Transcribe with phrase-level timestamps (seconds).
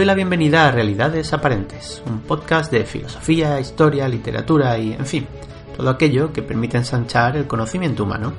[0.00, 5.26] Doy la bienvenida a Realidades Aparentes, un podcast de filosofía, historia, literatura y, en fin,
[5.76, 8.32] todo aquello que permite ensanchar el conocimiento humano.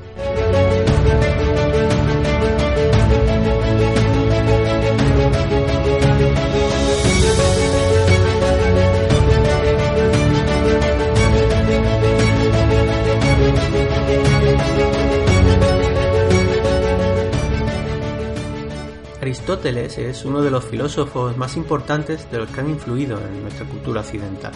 [19.41, 23.65] Aristóteles es uno de los filósofos más importantes de los que han influido en nuestra
[23.65, 24.51] cultura occidental.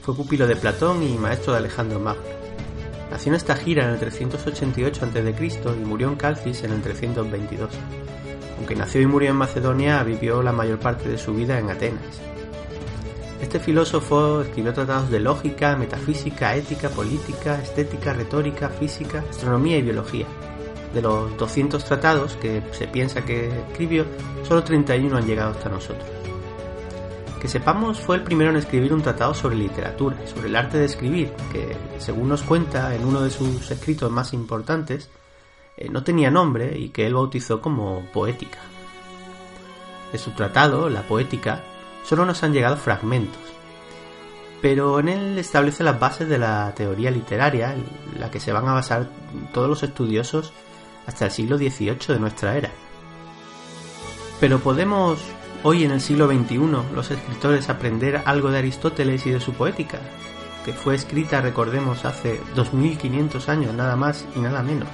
[0.00, 2.22] Fue pupilo de Platón y maestro de Alejandro Magno.
[3.10, 5.50] Nació en esta gira en el 388 a.C.
[5.82, 7.68] y murió en Calcis en el 322.
[8.58, 12.20] Aunque nació y murió en Macedonia, vivió la mayor parte de su vida en Atenas.
[13.42, 20.26] Este filósofo escribió tratados de lógica, metafísica, ética, política, estética, retórica, física, astronomía y biología
[20.92, 24.06] de los 200 tratados que se piensa que escribió,
[24.42, 26.08] solo 31 han llegado hasta nosotros.
[27.40, 30.86] Que sepamos, fue el primero en escribir un tratado sobre literatura, sobre el arte de
[30.86, 35.08] escribir, que, según nos cuenta en uno de sus escritos más importantes,
[35.76, 38.58] eh, no tenía nombre y que él bautizó como poética.
[40.10, 41.62] De su tratado, la poética,
[42.02, 43.40] solo nos han llegado fragmentos,
[44.60, 47.84] pero en él establece las bases de la teoría literaria, en
[48.18, 49.08] la que se van a basar
[49.52, 50.52] todos los estudiosos
[51.08, 52.70] hasta el siglo XVIII de nuestra era.
[54.38, 55.18] Pero podemos
[55.62, 56.58] hoy en el siglo XXI
[56.94, 59.98] los escritores aprender algo de Aristóteles y de su poética,
[60.66, 64.90] que fue escrita, recordemos, hace 2500 años nada más y nada menos.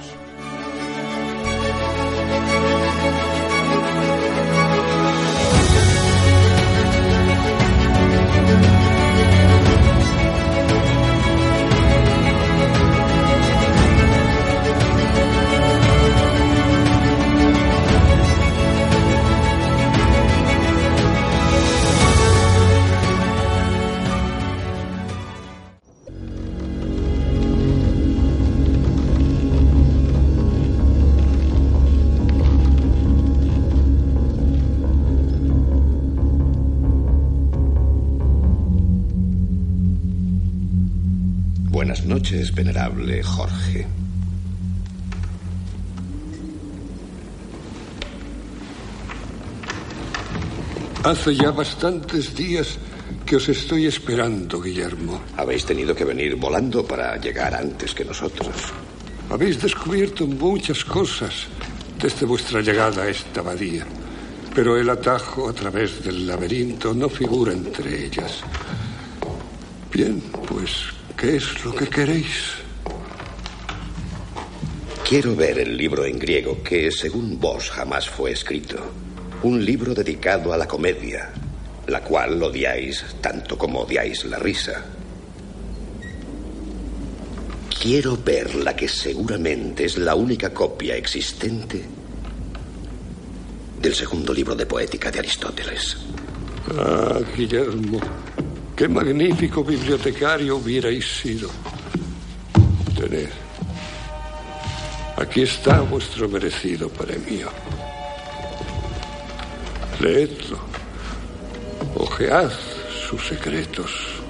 [42.05, 43.87] Buenas noches, venerable Jorge.
[51.03, 52.77] Hace ya bastantes días
[53.25, 55.19] que os estoy esperando, Guillermo.
[55.35, 58.53] Habéis tenido que venir volando para llegar antes que nosotros.
[59.31, 61.47] Habéis descubierto muchas cosas
[61.99, 63.83] desde vuestra llegada a esta abadía,
[64.53, 68.41] pero el atajo a través del laberinto no figura entre ellas.
[69.91, 72.65] Bien, pues, ¿qué es lo que queréis?
[75.07, 78.77] Quiero ver el libro en griego que, según vos, jamás fue escrito.
[79.43, 81.31] Un libro dedicado a la comedia,
[81.87, 84.83] la cual odiáis tanto como odiáis la risa.
[87.79, 91.85] Quiero ver la que seguramente es la única copia existente
[93.79, 95.97] del segundo libro de poética de Aristóteles.
[96.79, 97.99] Ah, Guillermo,
[98.75, 101.49] qué magnífico bibliotecario hubierais sido.
[102.95, 103.29] Tened.
[105.17, 107.49] Aquí está vuestro merecido premio.
[109.99, 110.59] Leedlo.
[111.95, 112.51] Ojead
[113.09, 114.21] sus secretos.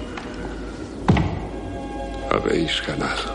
[2.30, 3.34] Habéis ganado.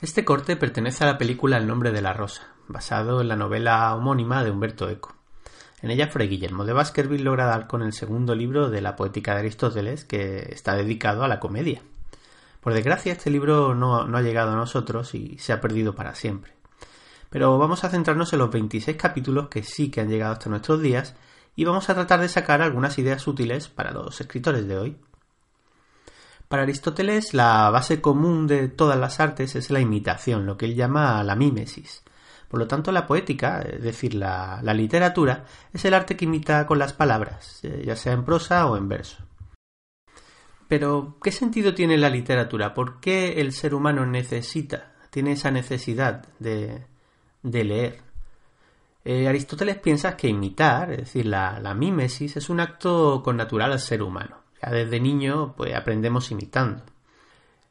[0.00, 3.94] Este corte pertenece a la película El nombre de la rosa, basado en la novela
[3.94, 5.21] homónima de Humberto Eco.
[5.82, 9.34] En ella Fray Guillermo de Baskerville logra dar con el segundo libro de la poética
[9.34, 11.82] de Aristóteles, que está dedicado a la comedia.
[12.60, 16.14] Por desgracia, este libro no, no ha llegado a nosotros y se ha perdido para
[16.14, 16.52] siempre.
[17.30, 20.80] Pero vamos a centrarnos en los 26 capítulos que sí que han llegado hasta nuestros
[20.80, 21.16] días
[21.56, 24.96] y vamos a tratar de sacar algunas ideas útiles para los escritores de hoy.
[26.46, 30.76] Para Aristóteles, la base común de todas las artes es la imitación, lo que él
[30.76, 32.04] llama la mímesis.
[32.52, 36.78] Por lo tanto, la poética, es decir, la, literatura, es el arte que imita con
[36.78, 39.24] las palabras, eh, ya sea en prosa o en verso.
[40.68, 42.74] Pero, ¿qué sentido tiene la literatura?
[42.74, 46.84] ¿Por qué el ser humano necesita, tiene esa necesidad de,
[47.42, 48.00] de leer?
[49.02, 53.80] Eh, Aristóteles piensa que imitar, es decir, la, la, mímesis, es un acto connatural al
[53.80, 54.42] ser humano.
[54.62, 56.84] Ya desde niño, pues aprendemos imitando.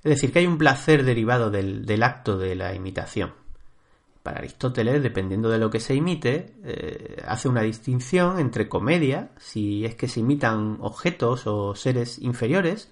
[0.03, 3.40] Es decir, que hay un placer derivado del, del acto de la imitación.
[4.23, 9.83] Para Aristóteles, dependiendo de lo que se imite, eh, hace una distinción entre comedia, si
[9.85, 12.91] es que se imitan objetos o seres inferiores,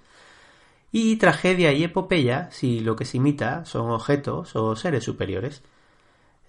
[0.92, 5.62] y tragedia y epopeya, si lo que se imita son objetos o seres superiores.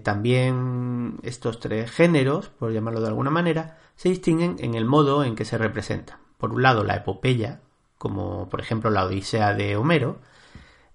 [0.01, 5.35] También estos tres géneros, por llamarlo de alguna manera, se distinguen en el modo en
[5.35, 6.17] que se representan.
[6.39, 7.61] Por un lado, la epopeya,
[7.99, 10.21] como por ejemplo la Odisea de Homero,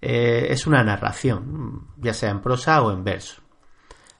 [0.02, 3.45] eh, es una narración, ya sea en prosa o en verso.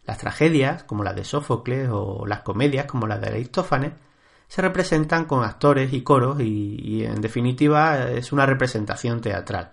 [0.06, 3.93] Las tragedias, como la de Sófocles, o las comedias, como la de Aristófanes,
[4.49, 9.73] se representan con actores y coros y, en definitiva es una representación teatral.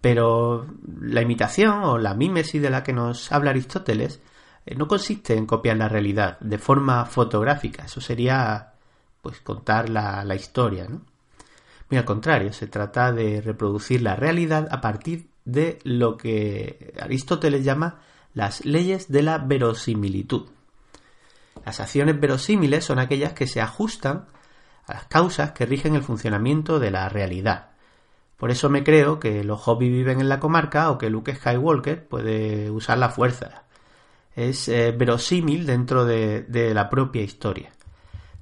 [0.00, 0.66] Pero
[1.00, 4.20] la imitación o la mímesis de la que nos habla Aristóteles
[4.64, 8.74] eh, no consiste en copiar la realidad de forma fotográfica, eso sería
[9.20, 11.02] pues contar la, la historia, ¿no?
[11.90, 17.64] Muy al contrario, se trata de reproducir la realidad a partir de lo que Aristóteles
[17.64, 18.00] llama
[18.38, 20.46] las leyes de la verosimilitud.
[21.66, 24.26] Las acciones verosímiles son aquellas que se ajustan
[24.86, 27.70] a las causas que rigen el funcionamiento de la realidad.
[28.36, 32.06] Por eso me creo que los hobbies viven en la comarca o que Luke Skywalker
[32.06, 33.64] puede usar la fuerza.
[34.36, 37.72] Es eh, verosímil dentro de, la propia historia.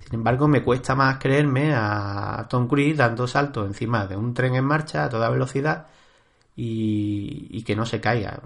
[0.04, 4.56] Sin embargo, me cuesta más creerme a Tom Cruise dando saltos encima de un tren
[4.56, 5.86] en marcha a toda velocidad
[6.54, 8.42] y que no se caiga.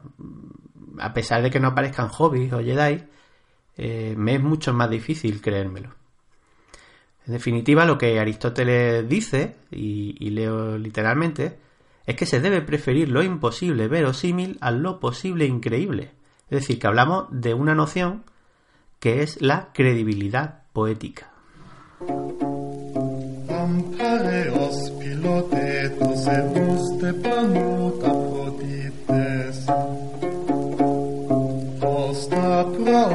[1.00, 3.04] A pesar de que no aparezcan hobbies o Jedi,
[3.76, 5.90] eh, me es mucho más difícil creérmelo.
[7.26, 11.58] En definitiva, lo que Aristóteles dice, y, leo literalmente,
[12.06, 16.10] es que se debe preferir lo imposible verosímil a lo posible increíble.
[16.50, 18.24] Es decir, que hablamos de una noción
[18.98, 21.30] que es la credibilidad poética.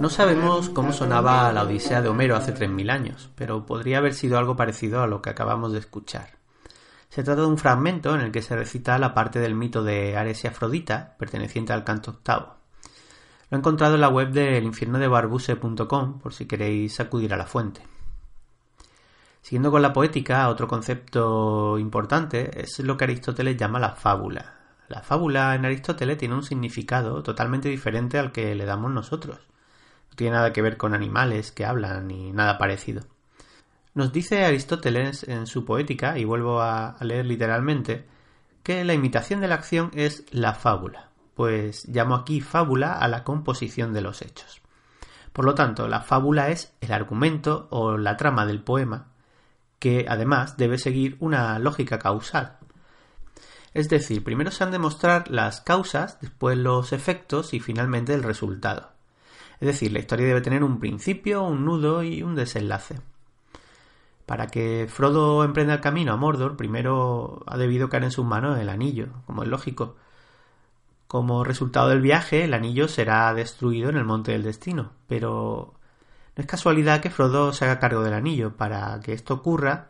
[0.00, 4.38] No sabemos cómo sonaba la Odisea de Homero hace 3.000 años, pero podría haber sido
[4.38, 6.28] algo parecido a lo que acabamos de escuchar.
[7.08, 10.16] Se trata de un fragmento en el que se recita la parte del mito de
[10.16, 12.53] Ares y Afrodita, perteneciente al canto octavo.
[13.50, 17.82] Lo he encontrado en la web de barbuse.com por si queréis acudir a la fuente.
[19.44, 24.54] Siguiendo con la poética, otro concepto importante es lo que Aristóteles llama la fábula.
[24.88, 29.38] La fábula en Aristóteles tiene un significado totalmente diferente al que le damos nosotros.
[30.10, 33.02] No tiene nada que ver con animales que hablan ni nada parecido.
[33.94, 38.06] Nos dice Aristóteles en su poética, y vuelvo a, leer literalmente,
[38.62, 43.24] que la imitación de la acción es la fábula, pues llamo aquí fábula a la
[43.24, 44.60] composición de los hechos.
[45.32, 49.08] Por lo tanto, la fábula es el argumento o la trama del poema
[49.84, 52.56] que además debe seguir una lógica causal.
[53.74, 58.22] Es decir, primero se han de mostrar las causas, después los efectos y finalmente el
[58.22, 58.92] resultado.
[59.60, 63.00] Es decir, la historia debe tener un principio, un nudo y un desenlace.
[64.24, 68.58] Para que Frodo emprenda el camino a Mordor, primero ha debido caer en sus manos
[68.58, 69.96] el anillo, como es lógico.
[71.06, 75.74] Como resultado del viaje, el anillo será destruido en el Monte del Destino, pero
[76.36, 78.56] no es casualidad que Frodo se haga cargo del anillo.
[78.56, 79.88] Para que esto ocurra,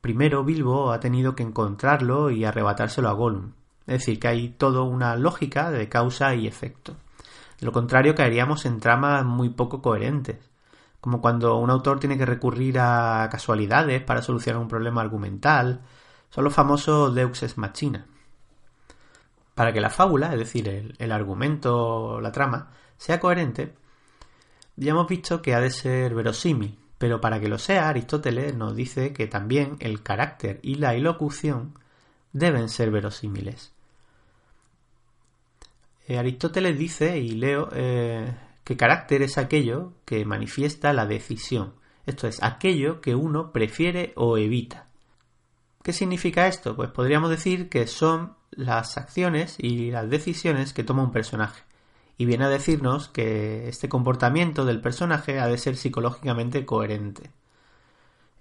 [0.00, 3.52] primero Bilbo ha tenido que encontrarlo y arrebatárselo a Gollum.
[3.86, 6.94] Es decir, que hay toda una lógica de causa y efecto.
[7.58, 10.50] De lo contrario, caeríamos en tramas muy poco coherentes,
[11.00, 15.80] como cuando un autor tiene que recurrir a casualidades para solucionar un problema argumental,
[16.30, 18.06] son los famosos Deux ex machina.
[19.54, 23.74] Para que la fábula, es decir, el, el argumento, la trama, sea coherente,
[24.76, 28.76] ya hemos visto que ha de ser verosímil, pero para que lo sea, Aristóteles nos
[28.76, 31.78] dice que también el carácter y la ilocución
[32.32, 33.72] deben ser verosímiles.
[36.06, 41.74] Eh, Aristóteles dice, y leo, eh, que carácter es aquello que manifiesta la decisión,
[42.06, 44.88] esto es, aquello que uno prefiere o evita.
[45.82, 46.76] ¿Qué significa esto?
[46.76, 51.62] Pues podríamos decir que son las acciones y las decisiones que toma un personaje.
[52.18, 57.30] Y viene a decirnos que este comportamiento del personaje ha de ser psicológicamente coherente.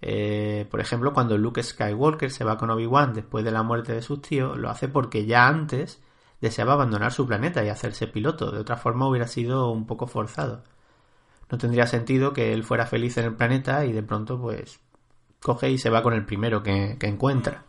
[0.02, 4.02] Eh, por ejemplo, cuando Luke Skywalker se va con Obi-Wan después de la muerte de
[4.02, 6.02] sus tíos, lo hace porque ya antes
[6.42, 8.52] deseaba abandonar su planeta y hacerse piloto.
[8.52, 10.64] De otra forma hubiera sido un poco forzado.
[11.52, 14.80] No tendría sentido que él fuera feliz en el planeta y de pronto pues
[15.42, 17.66] coge y se va con el primero que, que encuentra.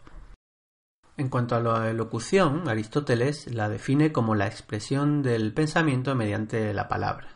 [1.21, 6.89] En cuanto a la elocución, Aristóteles la define como la expresión del pensamiento mediante la
[6.89, 7.29] palabra.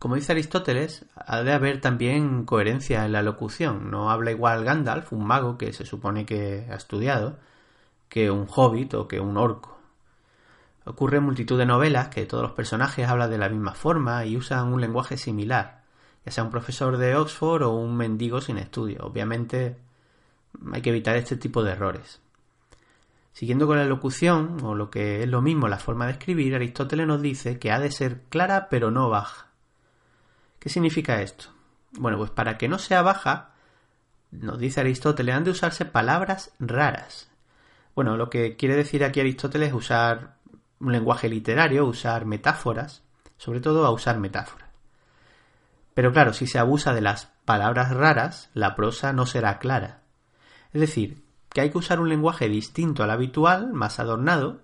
[0.00, 3.92] Como dice Aristóteles, ha de haber también coherencia en la locución.
[3.92, 7.38] No habla igual Gandalf, un mago que se supone que ha estudiado,
[8.08, 9.78] que un hobbit o que un orco.
[10.84, 14.72] Ocurre multitud de novelas que todos los personajes hablan de la misma forma y usan
[14.72, 15.84] un lenguaje similar,
[16.26, 19.04] ya sea un profesor de Oxford o un mendigo sin estudio.
[19.04, 19.76] Obviamente
[20.72, 22.23] hay que evitar este tipo de errores.
[23.34, 27.06] Siguiendo con la locución, o lo que es lo mismo la forma de escribir, Aristóteles
[27.06, 29.48] nos dice que ha de ser clara pero no baja.
[30.60, 31.46] ¿Qué significa esto?
[31.98, 33.50] Bueno, pues para que no sea baja,
[34.30, 37.28] nos dice Aristóteles, han de usarse palabras raras.
[37.96, 40.36] Bueno, lo que quiere decir aquí Aristóteles es usar
[40.78, 43.02] un lenguaje literario, usar metáforas,
[43.36, 44.68] sobre todo a usar metáforas.
[45.92, 50.02] Pero claro, si se abusa de las palabras raras, la prosa no será clara.
[50.72, 51.23] Es decir,
[51.54, 54.60] que hay que usar un lenguaje distinto al habitual, más adornado,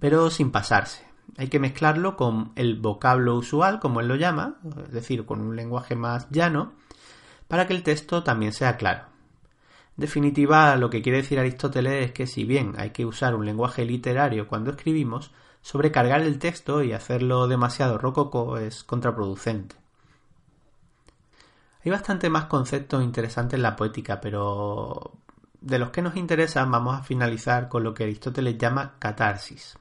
[0.00, 1.06] pero sin pasarse.
[1.38, 5.54] Hay que mezclarlo con el vocablo usual, como él lo llama, es decir, con un
[5.54, 6.72] lenguaje más llano,
[7.46, 9.04] para que el texto también sea claro.
[9.96, 13.46] En definitiva, lo que quiere decir Aristóteles es que si bien hay que usar un
[13.46, 15.30] lenguaje literario cuando escribimos,
[15.62, 19.76] sobrecargar el texto y hacerlo demasiado rococo es contraproducente.
[21.84, 25.12] Hay bastante más conceptos interesantes en la poética, pero
[25.66, 29.76] de los que nos interesan vamos a finalizar con lo que Aristóteles llama catarsis.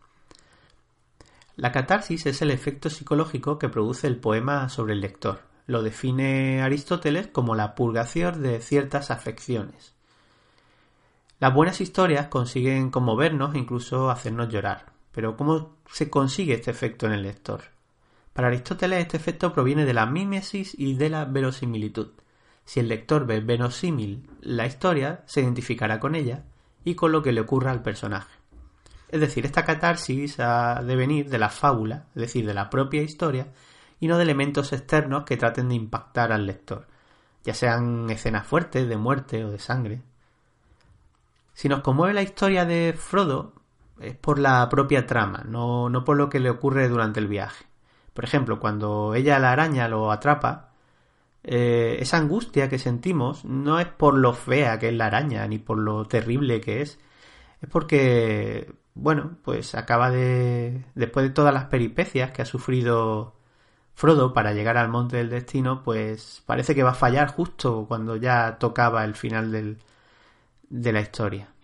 [1.55, 5.41] La catarsis es el efecto psicológico que produce el poema sobre el lector.
[5.67, 9.93] Lo define Aristóteles como la purgación de ciertas afecciones.
[11.39, 14.91] Las buenas historias consiguen conmovernos e incluso hacernos llorar.
[15.11, 17.61] Pero ¿cómo se consigue este efecto en el lector?
[18.33, 22.09] Para Aristóteles este efecto proviene de la mímesis y de la verosimilitud.
[22.65, 26.43] Si el lector ve verosímil la historia, se identificará con ella
[26.83, 28.33] y con lo que le ocurra al personaje.
[29.09, 33.03] Es decir, esta catarsis ha de venir de la fábula, es decir, de la propia
[33.03, 33.47] historia,
[33.99, 36.87] y no de elementos externos que traten de impactar al lector,
[37.43, 40.01] ya sean escenas fuertes de muerte o de sangre.
[41.53, 43.53] Si nos conmueve la historia de Frodo,
[43.99, 47.65] es por la propia trama, no, no por lo que le ocurre durante el viaje.
[48.13, 50.64] Por ejemplo, cuando ella la araña lo atrapa,
[51.47, 55.59] eh, esa angustia que sentimos no es por lo fea que es la araña, ni
[55.59, 56.99] por lo terrible que es,
[57.61, 63.35] es porque, bueno, pues acaba de, después de todas las peripecias que ha sufrido
[63.95, 68.17] Frodo para llegar al monte del destino, pues parece que va a fallar justo cuando
[68.17, 69.77] ya tocaba el final del,
[70.69, 71.54] de la historia.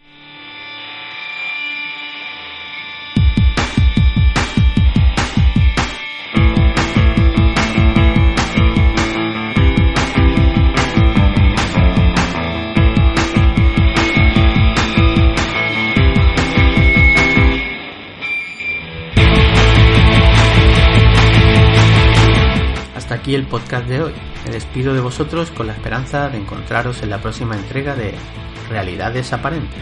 [23.21, 24.13] aquí el podcast de hoy.
[24.45, 28.15] Me despido de vosotros con la esperanza de encontraros en la próxima entrega de
[28.67, 29.79] Realidades Aparentes.